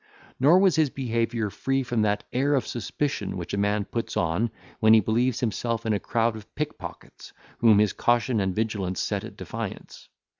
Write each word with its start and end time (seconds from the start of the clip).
Nor 0.39 0.57
was 0.57 0.77
his 0.77 0.89
behaviour 0.89 1.51
free 1.51 1.83
from 1.83 2.01
that 2.01 2.23
air 2.33 2.55
of 2.55 2.65
suspicion 2.65 3.37
which 3.37 3.53
a 3.53 3.57
man 3.59 3.85
puts 3.85 4.17
on 4.17 4.49
when 4.79 4.95
he 4.95 4.99
believes 4.99 5.41
himself 5.41 5.85
in 5.85 5.93
a 5.93 5.99
crowd 5.99 6.35
of 6.35 6.55
pick 6.55 6.79
pockets, 6.79 7.33
whom 7.59 7.77
his 7.77 7.93
caution 7.93 8.39
and 8.39 8.55
vigilance 8.55 8.99
set 8.99 9.23
at 9.23 9.37
defiance. 9.37 10.09